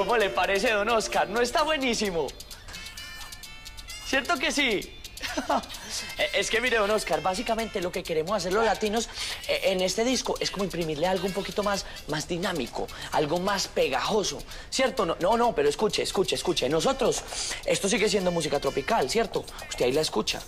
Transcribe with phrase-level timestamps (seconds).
[0.00, 1.28] ¿Cómo le parece, don Oscar?
[1.28, 2.26] ¿No está buenísimo?
[4.06, 4.80] ¿Cierto que sí?
[6.32, 9.10] es que mire, don Oscar, básicamente lo que queremos hacer los latinos
[9.46, 13.68] eh, en este disco es como imprimirle algo un poquito más, más dinámico, algo más
[13.68, 15.04] pegajoso, ¿cierto?
[15.04, 16.66] No, no, no, pero escuche, escuche, escuche.
[16.70, 17.22] Nosotros,
[17.66, 19.44] esto sigue siendo música tropical, ¿cierto?
[19.68, 20.40] Usted ahí la escucha,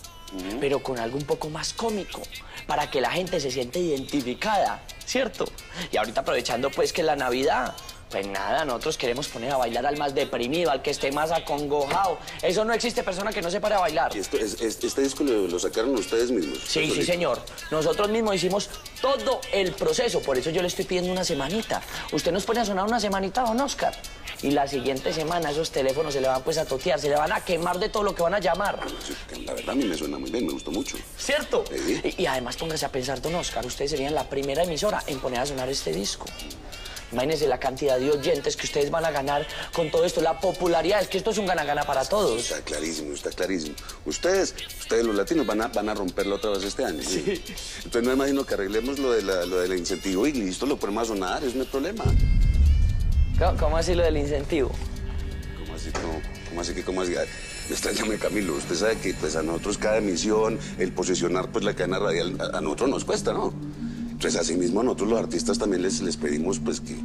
[0.59, 2.23] pero con algo un poco más cómico,
[2.65, 5.45] para que la gente se siente identificada, ¿cierto?
[5.91, 7.75] Y ahorita aprovechando pues que la Navidad,
[8.13, 12.19] pues nada, nosotros queremos poner a bailar al más deprimido, al que esté más acongojado.
[12.43, 14.15] Eso no existe persona que no se pare a bailar.
[14.15, 16.59] ¿Y esto, es- es- este disco lo, lo sacaron ustedes mismos?
[16.67, 17.41] Sí, sí, señor.
[17.71, 18.69] Nosotros mismos hicimos
[19.01, 21.81] todo el proceso, por eso yo le estoy pidiendo una semanita.
[22.11, 23.93] Usted nos pone a sonar una semanita, don Oscar.
[24.43, 27.31] Y la siguiente semana esos teléfonos se le van pues a totear, se le van
[27.31, 28.77] a quemar de todo lo que van a llamar.
[29.45, 30.97] La verdad a mí me suena muy bien, me gustó mucho.
[31.17, 31.63] ¿Cierto?
[31.67, 31.99] Sí.
[32.17, 35.39] Y, y además póngase a pensar, don Oscar, ustedes serían la primera emisora en poner
[35.39, 36.25] a sonar este disco.
[37.13, 41.01] Imagínense la cantidad de oyentes que ustedes van a ganar con todo esto, la popularidad,
[41.01, 42.41] es que esto es un gana-gana para todos.
[42.41, 43.75] Está clarísimo, está clarísimo.
[44.05, 47.03] Ustedes, ustedes los latinos van a, van a romperlo otra vez este año.
[47.03, 47.23] ¿sí?
[47.85, 51.03] Entonces no imagino que arreglemos lo, de la, lo del incentivo y listo, lo ponemos
[51.03, 52.03] a sonar, eso no hay problema.
[53.37, 54.71] ¿Cómo, cómo así lo del incentivo?
[55.59, 56.21] ¿Cómo así, no?
[56.49, 57.11] ¿Cómo así que cómo así?
[57.13, 61.63] Me extraña muy Camilo, usted sabe que pues a nosotros cada emisión, el posicionar pues
[61.63, 63.53] la cadena radial, a, a nosotros nos cuesta, ¿no?
[64.23, 66.95] Entonces así mismo a nosotros los artistas también les, les pedimos pues que,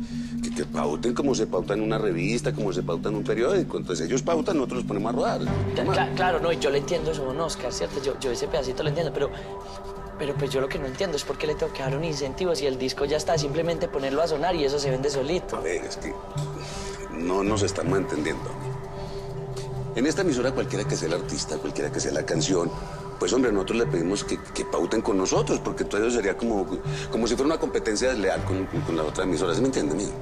[0.40, 3.76] que, que pauten como se pauta en una revista, como se pauta en un periódico.
[3.76, 5.40] Entonces ellos pautan, nosotros los ponemos a rodar.
[5.40, 8.00] Cla- cla- claro, no, y yo le entiendo eso, don Oscar, ¿cierto?
[8.04, 9.30] Yo, yo ese pedacito lo entiendo, pero,
[10.16, 12.04] pero pues yo lo que no entiendo es por qué le tengo que dar un
[12.04, 15.10] incentivo si el disco ya está, simplemente ponerlo a sonar y eso se vende A
[15.10, 15.60] solito.
[15.60, 16.12] ver, es que
[17.18, 18.48] no nos estamos entendiendo.
[19.98, 22.70] En esta emisora, cualquiera que sea el artista, cualquiera que sea la canción,
[23.18, 26.64] pues hombre, nosotros le pedimos que, que pauten con nosotros, porque entonces sería como,
[27.10, 30.12] como si fuera una competencia desleal con, con- la otra emisora, ¿sí me entiende, amigo?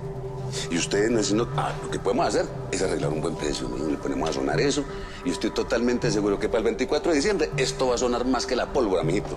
[0.70, 3.98] Y ustedes no dicen, ah, lo que podemos hacer es arreglar un buen precio, le
[3.98, 4.82] ponemos a sonar eso,
[5.26, 8.46] y estoy totalmente seguro que para el 24 de diciembre esto va a sonar más
[8.46, 9.36] que la pólvora, amiguito.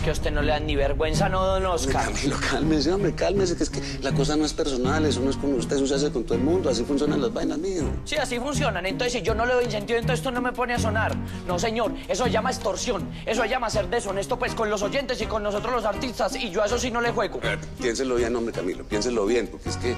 [0.00, 2.06] Es que a usted no le dan ni vergüenza, ¿no, don Oscar?
[2.06, 5.36] Camilo, cálmese, hombre, cálmese, que es que la cosa no es personal, eso no es
[5.36, 7.82] con usted, eso se hace con todo el mundo, así funcionan las vainas, mío.
[8.06, 8.86] Sí, así funcionan.
[8.86, 11.14] Entonces, si yo no le doy incentivo, entonces esto no me pone a sonar.
[11.46, 13.10] No, señor, eso se llama extorsión.
[13.26, 16.34] Eso se llama ser deshonesto, pues, con los oyentes y con nosotros los artistas.
[16.34, 17.38] Y yo a eso sí no le juego.
[17.78, 19.94] Piénselo bien, hombre, Camilo, piénselo bien, porque es que,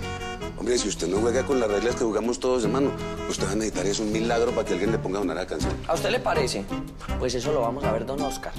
[0.59, 2.91] hombre, si usted no juega con las reglas que jugamos todos, hermano,
[3.31, 5.47] usted va a necesitar es un milagro para que alguien le ponga a donar la
[5.47, 5.73] canción.
[5.87, 6.65] ¿A usted le parece?
[7.21, 8.53] Pues eso lo vamos a ver, don Oscar.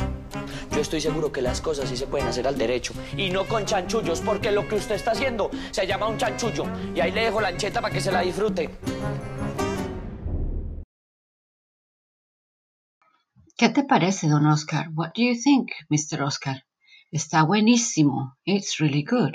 [0.74, 3.64] Yo estoy seguro que las cosas sí se pueden hacer al derecho y no con
[3.64, 6.66] chanchullos, porque lo que usted está haciendo se llama un chanchullo.
[6.96, 8.72] Y ahí le dejo la ancheta para que se la disfrute.
[13.56, 14.88] ¿Qué te parece, don Oscar?
[14.96, 16.24] What do you think, Mr.
[16.24, 16.66] Oscar?
[17.12, 18.36] Está buenísimo.
[18.44, 19.34] It's really good.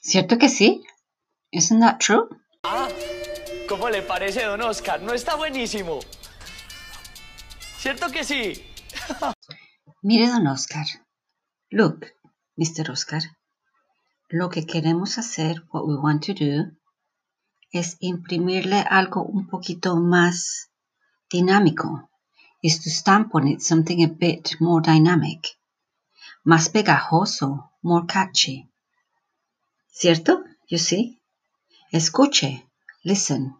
[0.00, 0.82] ¿Cierto que sí?
[1.52, 2.26] Isn't that true?
[2.64, 2.88] Ah,
[3.68, 5.00] ¿cómo le parece, don Oscar?
[5.00, 6.00] ¿No está buenísimo?
[7.78, 8.64] ¿Cierto que sí?
[10.04, 10.84] Mire, don Oscar.
[11.70, 12.06] Look,
[12.56, 12.90] Mr.
[12.90, 13.22] Oscar.
[14.30, 16.76] Lo que queremos hacer, what we want to do,
[17.70, 20.70] es imprimirle algo un poquito más
[21.30, 22.10] dinámico.
[22.62, 25.46] Is to stamp on it something a bit more dynamic.
[26.42, 28.68] Más pegajoso, more catchy.
[29.88, 30.42] ¿Cierto?
[30.68, 31.22] You see?
[31.92, 32.68] Escuche.
[33.04, 33.54] Listen.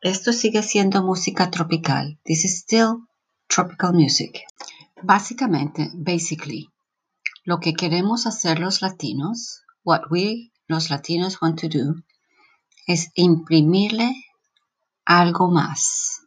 [0.00, 2.18] Esto sigue siendo música tropical.
[2.24, 3.06] This is still
[3.46, 4.42] tropical music.
[5.02, 6.70] Básicamente, basically,
[7.44, 11.94] lo que queremos hacer los latinos, what we, los latinos, want to do,
[12.86, 14.12] es imprimirle
[15.04, 16.22] algo más.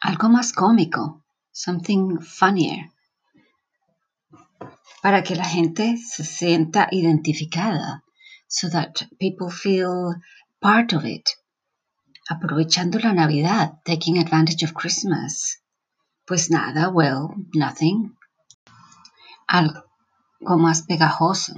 [0.00, 1.24] Algo más cómico.
[1.52, 2.90] Something funnier.
[5.02, 8.02] Para que la gente se sienta identificada.
[8.48, 10.16] So that people feel
[10.60, 11.28] part of it.
[12.30, 15.60] Aprovechando la Navidad, taking advantage of Christmas.
[16.28, 18.14] Pues nada, well, nothing.
[19.46, 19.82] Algo
[20.40, 21.54] más pegajoso.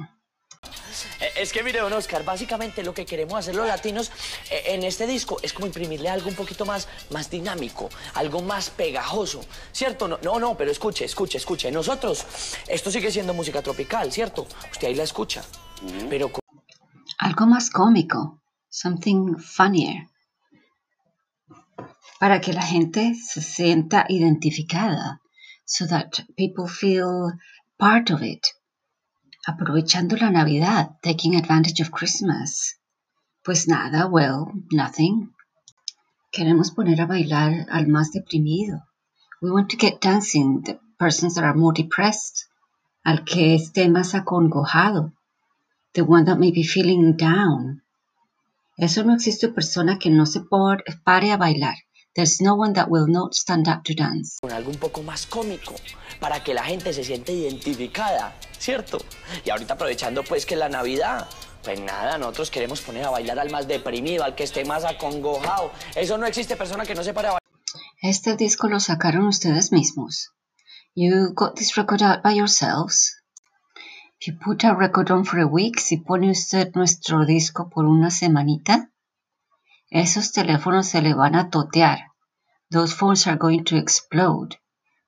[1.20, 4.12] Eh, Es que mire, don Oscar, básicamente lo que queremos hacer los latinos
[4.50, 8.70] eh, en este disco es como imprimirle algo un poquito más, más dinámico, algo más
[8.70, 9.40] pegajoso,
[9.72, 10.06] ¿cierto?
[10.06, 11.72] No, no, no, pero escuche, escuche, escuche.
[11.72, 12.24] Nosotros,
[12.68, 14.46] esto sigue siendo música tropical, ¿cierto?
[14.70, 15.42] Usted ahí la escucha.
[16.08, 16.30] Pero
[17.18, 18.40] Algo más cómico.
[18.68, 20.06] Something funnier.
[22.20, 25.20] Para que la gente se sienta identificada.
[25.64, 27.32] So that people feel
[27.78, 28.46] part of it.
[29.46, 32.78] Aprovechando la Navidad, taking advantage of Christmas.
[33.42, 35.34] Pues nada, well, nothing.
[36.30, 38.86] Queremos poner a bailar al más deprimido.
[39.42, 42.46] We want to get dancing the persons that are more depressed.
[43.04, 45.12] Al que esté más acongojado.
[45.94, 47.82] the one that may be feeling down.
[48.78, 50.40] Eso no existe persona que no se
[51.04, 51.74] pare a bailar.
[52.12, 54.38] There's no one that will not stand up to dance.
[54.40, 55.76] Con algo un poco más cómico,
[56.18, 58.98] para que la gente se siente identificada, ¿cierto?
[59.44, 61.28] Y ahorita aprovechando pues que la Navidad,
[61.62, 65.70] pues nada, nosotros queremos poner a bailar al más deprimido, al que esté más acongojado.
[65.94, 67.40] Eso no existe persona que no se pare a bailar.
[68.02, 70.32] Este disco lo sacaron ustedes mismos.
[70.96, 73.22] You got this record out by yourselves.
[74.18, 77.86] If you put a record on for a week, si pone usted nuestro disco por
[77.86, 78.89] una semanita,
[79.90, 82.12] esos teléfonos se le van a totear.
[82.70, 84.56] Those phones are going to explode.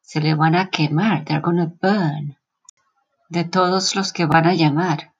[0.00, 1.24] Se le van a quemar.
[1.24, 2.36] They're going to burn.
[3.30, 5.12] De todos los que van a llamar.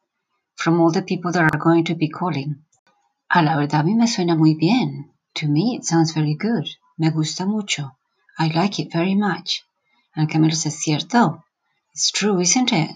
[0.56, 2.64] From all the people that are going to be calling.
[3.30, 5.12] A la verdad a mí me suena muy bien.
[5.34, 6.66] To me it sounds very good.
[6.98, 7.96] Me gusta mucho.
[8.38, 9.64] I like it very much.
[10.14, 11.44] And Camilo es cierto.
[11.94, 12.90] It's true, isn't it?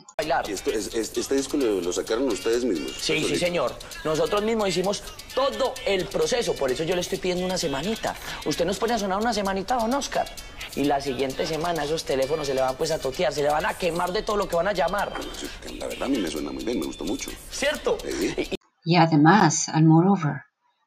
[0.48, 2.92] ¿Y esto, es, este disco lo, lo, sacaron ustedes mismos?
[2.92, 3.74] Sí, sí, señor.
[4.04, 5.02] Nosotros mismos hicimos
[5.34, 6.54] todo el proceso.
[6.54, 8.16] Por eso yo le estoy pidiendo una semanita.
[8.46, 10.26] Usted nos pone a sonar una semanita, don Oscar.
[10.74, 13.66] Y la siguiente semana esos teléfonos se le van pues a totear, se le van
[13.66, 15.12] a quemar de todo lo que van a llamar.
[15.38, 17.30] Sí, la verdad a mí me suena muy bien, me gustó mucho.
[17.50, 17.98] ¿Cierto?
[18.02, 18.34] Sí.
[18.38, 20.44] Y, y además, al moreover,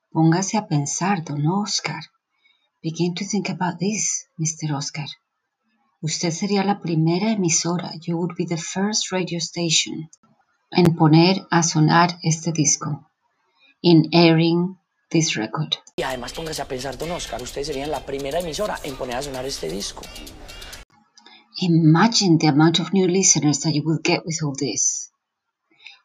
[0.09, 2.01] póngase a pensar, don Oscar.
[2.81, 4.73] Begin to think about this, Mr.
[4.75, 5.05] Oscar.
[6.01, 10.09] Usted sería la primera emisora, you would be the first radio station,
[10.71, 13.09] en poner a sonar este disco,
[13.81, 14.77] in airing
[15.09, 15.75] this record.
[15.97, 19.21] Y además póngase a pensar, don Oscar, ustedes serían la primera emisora en poner a
[19.21, 20.01] sonar este disco.
[21.59, 25.11] Imagine the amount of new listeners that you would get with all this.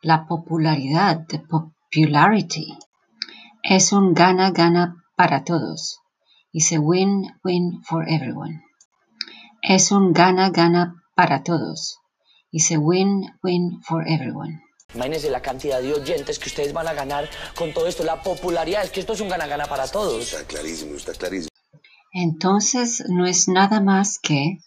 [0.02, 2.76] La popularidad, the popularity,
[3.62, 6.00] es un gana-gana para todos.
[6.52, 8.63] It's a win-win for everyone.
[9.66, 11.98] Es un gana-gana para todos.
[12.52, 14.60] It's a win-win for everyone.
[14.94, 18.84] Imagínense la cantidad de oyentes que ustedes van a ganar con todo esto, la popularidad,
[18.84, 20.34] es que esto es un gana-gana para todos.
[20.34, 21.48] Está clarísimo, está clarísimo.
[22.12, 24.58] Entonces no es nada más que,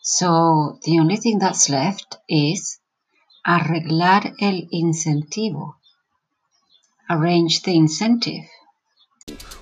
[0.00, 2.80] so the only thing that's left is
[3.42, 5.80] arreglar el incentivo.
[7.08, 8.48] Arrange the incentive.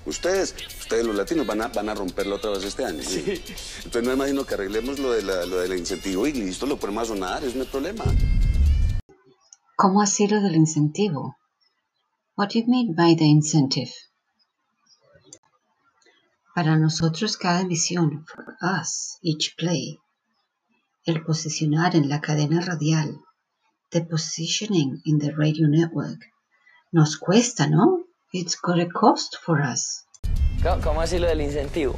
[0.05, 3.03] Ustedes, ustedes los latinos van a, van a romperlo otra vez este año.
[3.03, 3.43] ¿sí?
[3.85, 7.05] Entonces no imagino que arreglemos lo, de la, lo del incentivo y listo, lo ponemos
[7.05, 8.05] a sonar, eso no problema.
[9.77, 11.37] ¿Cómo así lo del incentivo?
[12.37, 13.93] What do you mean by the incentive?
[16.55, 19.99] Para nosotros cada emisión, for us, each play,
[21.05, 23.21] el posicionar en la cadena radial,
[23.91, 26.21] the positioning in the radio network,
[26.93, 28.06] nos cuesta, ¿no?
[28.33, 30.05] It's got a cost for us.
[30.63, 31.95] ¿Cómo, cómo así lo del incentivo?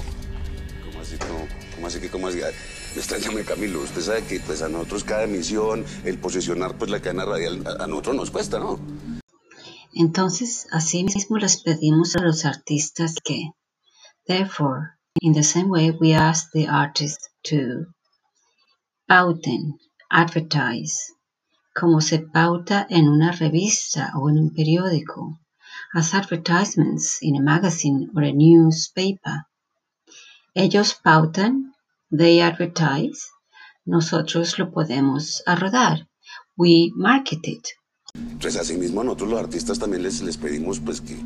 [0.85, 1.49] ¿Cómo así, no?
[1.75, 2.39] ¿Cómo así que, cómo así?
[2.39, 3.81] Me extrañame, Camilo.
[3.81, 7.85] Usted sabe que pues a nosotros cada emisión, el posicionar pues la cadena radial, a,
[7.85, 8.79] a nosotros nos cuesta, ¿no?
[9.95, 13.51] Entonces, así mismo les pedimos a los artistas que,
[14.27, 17.87] therefore, in the same way we ask the artists to
[19.07, 19.79] pauten,
[20.11, 21.15] advertise,
[21.75, 25.41] como se pauta en una revista o en un periódico,
[25.95, 29.47] as advertisements in a magazine or a newspaper.
[30.55, 31.73] Ellos pautan,
[32.11, 33.31] they advertise,
[33.87, 36.07] nosotros lo podemos a rodar.
[36.57, 37.67] We market it.
[38.41, 41.17] Pues así mismo a nosotros los artistas también les, les pedimos pues que,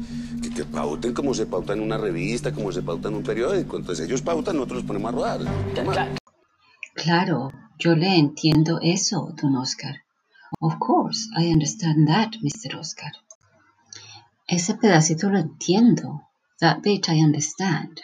[0.43, 3.77] que, que pauten como se pauta en una revista, como se pauta en un periódico.
[3.77, 5.41] Entonces ellos pautan, nosotros los ponemos a rodar.
[6.95, 9.97] Claro, yo le entiendo eso, don Oscar.
[10.61, 12.79] Of course, I understand that, Mr.
[12.79, 13.11] Oscar.
[14.53, 16.29] Ese pedacito lo entiendo.
[16.61, 18.03] That bit I understand.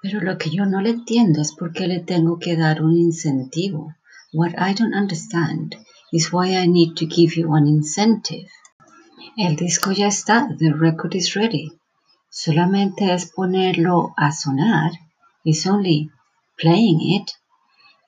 [0.00, 2.96] Pero lo que yo no le entiendo es por qué le tengo que dar un
[2.96, 3.92] incentivo.
[4.32, 5.74] What I don't understand
[6.12, 8.48] is why I need to give you an incentive.
[9.36, 11.72] El disco ya está, the record is ready.
[12.30, 14.92] Solamente es ponerlo a sonar.
[15.42, 16.12] It's only
[16.58, 17.32] playing it.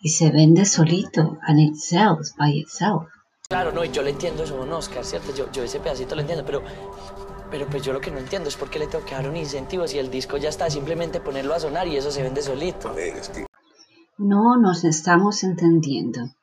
[0.00, 3.08] Y se vende solito, and it sells by itself.
[3.48, 5.34] Claro, no, yo le entiendo eso, don Oscar, ¿cierto?
[5.34, 6.62] Yo, yo ese pedacito lo entiendo, pero,
[7.54, 9.36] pero pues yo lo que no entiendo es por qué le tengo que dar un
[9.36, 12.92] incentivo si el disco ya está, simplemente ponerlo a sonar y eso se vende solito.
[14.18, 16.34] No nos estamos entendiendo.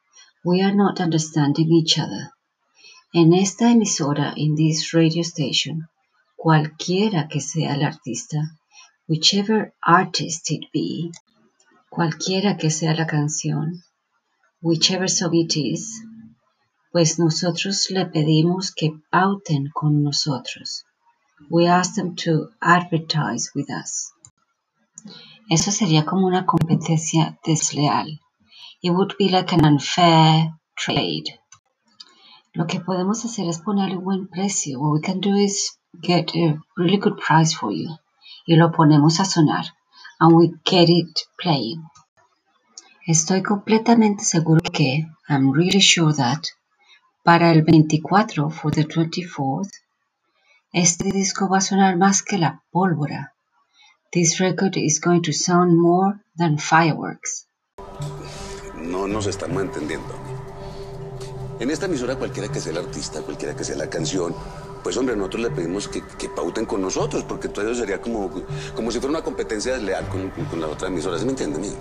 [0.45, 2.31] We are not understanding each other.
[3.11, 5.89] En esta emisora, in this radio station,
[6.37, 8.37] cualquiera que sea el artista,
[9.09, 11.11] whichever artist it be,
[11.89, 13.83] cualquiera que sea la canción,
[14.61, 16.05] whichever song it is,
[16.93, 20.85] pues nosotros le pedimos que pauten con nosotros.
[21.49, 24.13] We ask them to advertise with us.
[25.49, 28.19] Eso sería como una competencia desleal.
[28.81, 31.39] It would be like an unfair trade.
[32.53, 34.79] Lo que podemos hacer es ponerle buen precio.
[34.79, 37.89] What we can do is get a really good price for you.
[38.45, 39.65] Y lo ponemos a sonar.
[40.19, 41.83] And we get it playing.
[43.07, 46.47] Estoy completamente seguro que, I'm really sure that,
[47.23, 49.71] para el 24, for the 24th,
[50.73, 53.35] este disco va a sonar más que la pólvora.
[54.11, 57.47] This record is going to sound more than fireworks.
[58.75, 60.13] No nos estamos entendiendo.
[61.59, 64.33] En esta emisora cualquiera que sea el artista, cualquiera que sea la canción,
[64.81, 68.31] pues hombre, nosotros le pedimos que, que pauten con nosotros, porque todo eso sería como,
[68.73, 71.75] como si fuera una competencia desleal con, con, la otra emisora, ¿sí me entiende, amigo?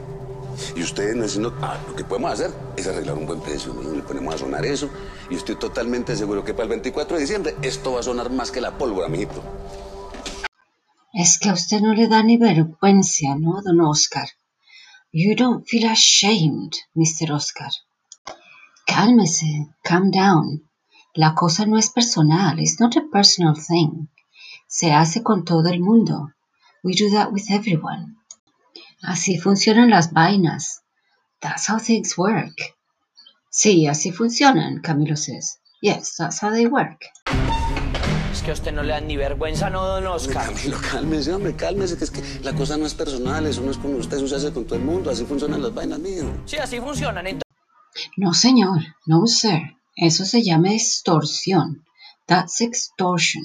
[0.76, 3.92] Y ustedes no ah, lo que podemos hacer es arreglar un buen precio, ¿no?
[3.92, 4.88] le ponemos a sonar eso,
[5.30, 8.50] y estoy totalmente seguro que para el 24 de diciembre esto va a sonar más
[8.50, 9.42] que la pólvora, amiguito.
[11.12, 14.28] Es que a usted no le da ni vergüenza, ¿no, don Oscar?
[15.12, 17.32] You don't feel ashamed, Mr.
[17.32, 17.72] Oscar.
[18.86, 20.70] Cálmese, calm down.
[21.14, 24.08] La cosa no es personal, it's not a personal thing.
[24.68, 26.32] Se hace con todo el mundo.
[26.84, 28.19] We do that with everyone.
[29.02, 30.82] Así funcionan las vainas.
[31.40, 32.76] That's how things work.
[33.48, 35.58] Sí, así funcionan, Camilo says.
[35.80, 37.06] Yes, that's how they work.
[38.32, 40.46] Es que a usted no le da ni vergüenza, ¿no, don Oscar?
[40.46, 43.78] Camilo, cálmese, hombre, cálmese, que es que la cosa no es personal, eso no es
[43.78, 46.24] con usted, eso se hace con todo el mundo, así funcionan las vainas, mío.
[46.44, 47.26] Sí, así funcionan.
[47.26, 47.50] Entonces...
[48.16, 48.80] No, señor.
[49.06, 49.78] No, sir.
[49.96, 51.84] Eso se llama extorsión.
[52.26, 53.44] That's extortion.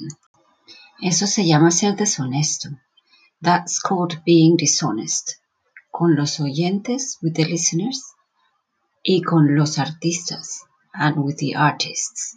[1.00, 2.68] Eso se llama ser deshonesto.
[3.42, 5.32] That's called being dishonest.
[5.98, 8.02] Con los oyentes, with the listeners,
[9.02, 10.60] y con los artistas,
[10.92, 12.36] and with the artists.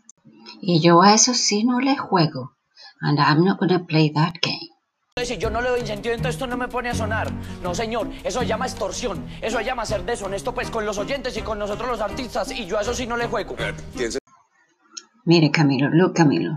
[0.61, 2.53] Y yo a eso sí no le juego.
[3.01, 4.69] And I'm not gonna play that game.
[5.25, 7.29] Si yo no le doy incentivo, entonces esto no me pone a sonar.
[7.61, 9.27] No, señor, eso se llama extorsión.
[9.41, 12.57] Eso se llama ser deshonesto, pues, con los oyentes y con nosotros los artistas.
[12.57, 13.57] Y yo a eso sí no le juego.
[15.25, 16.53] Mire, Camilo, look, Camilo.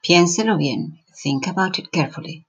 [0.00, 1.00] Piénselo bien.
[1.20, 2.46] Think about it carefully.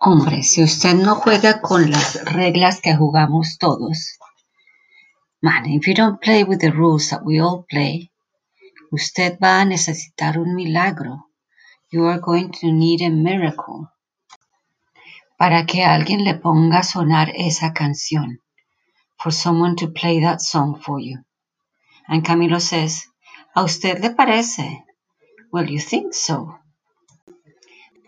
[0.00, 4.16] Hombre, si usted no juega con las reglas que jugamos todos.
[5.42, 8.12] Man, if you don't play with the rules that we all play,
[8.92, 11.26] usted va a necesitar un milagro.
[11.90, 13.88] You are going to need a miracle.
[15.36, 18.38] Para que alguien le ponga a sonar esa canción.
[19.18, 21.24] For someone to play that song for you.
[22.06, 23.08] And Camilo says,
[23.56, 24.84] ¿A usted le parece?
[25.50, 26.56] Well, you think so.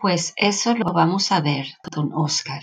[0.01, 2.61] Pues eso lo vamos a ver, don Oscar.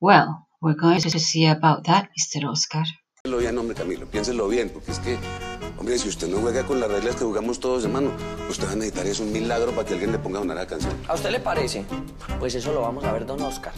[0.00, 2.46] Well, we're going to see about that, Mr.
[2.46, 2.84] Oscar.
[3.22, 5.16] Piénselo bien, hombre, Camilo, piénselo bien, porque es que,
[5.78, 8.12] hombre, si usted no juega con las reglas que jugamos todos, hermano,
[8.50, 10.66] usted va a necesitar es un milagro para que alguien le ponga a sonar la
[10.66, 10.92] canción.
[11.08, 11.86] ¿A usted le parece?
[12.38, 13.72] Pues eso lo vamos a ver, don Oscar.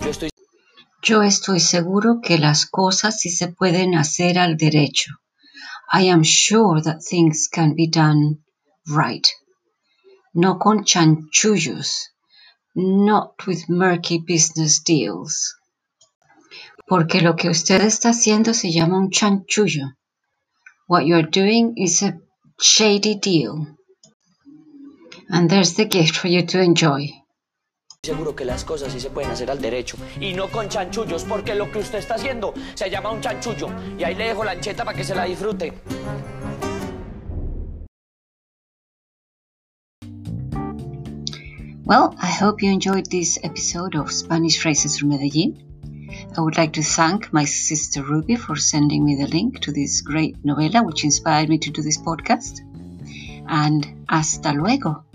[0.00, 0.30] Yo estoy...
[1.00, 5.12] Yo estoy seguro que las cosas sí se pueden hacer al derecho.
[5.92, 8.40] I am sure that things can be done
[8.86, 9.26] right.
[10.40, 12.10] No con chanchullos.
[12.76, 15.56] Not with murky business deals.
[16.86, 19.96] Porque lo que usted está haciendo se llama un chanchullo.
[20.86, 22.20] What you're doing is a
[22.60, 23.66] shady deal.
[25.28, 27.10] And there's the gift for you to enjoy.
[28.00, 31.56] seguro que las cosas sí se pueden hacer al derecho y no con chanchullos, porque
[31.56, 33.70] lo que usted está haciendo se llama un chanchullo.
[33.98, 35.72] Y ahí le dejo la ancheta para que se la disfrute.
[41.88, 45.56] Well, I hope you enjoyed this episode of Spanish Phrases from Medellin.
[46.36, 50.02] I would like to thank my sister Ruby for sending me the link to this
[50.02, 52.60] great novela which inspired me to do this podcast.
[53.48, 55.06] And hasta luego.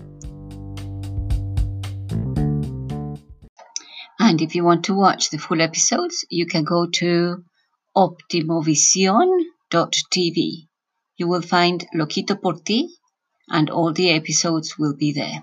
[4.18, 7.44] And if you want to watch the full episodes, you can go to
[7.96, 10.68] optimovision.tv.
[11.18, 12.90] You will find Loquito por ti,
[13.48, 15.30] and all the episodes will be there.